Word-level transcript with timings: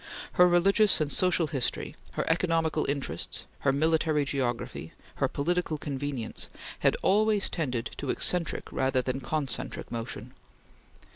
Her 0.31 0.47
religious 0.47 0.99
and 0.99 1.11
social 1.13 1.45
history, 1.45 1.95
her 2.13 2.27
economical 2.27 2.85
interests, 2.85 3.45
her 3.59 3.71
military 3.71 4.25
geography, 4.25 4.93
her 5.17 5.27
political 5.27 5.77
convenience, 5.77 6.49
had 6.79 6.97
always 7.03 7.51
tended 7.51 7.91
to 7.97 8.09
eccentric 8.09 8.71
rather 8.71 9.03
than 9.03 9.19
concentric 9.19 9.91
motion. 9.91 10.33